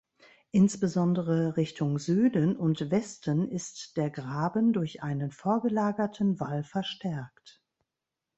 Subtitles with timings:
[0.49, 7.61] Insbesondere Richtung Süden und Westen ist der Graben durch einen vorgelagerten Wall verstärkt.